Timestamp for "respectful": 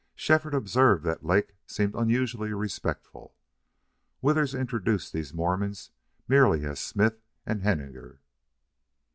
2.53-3.35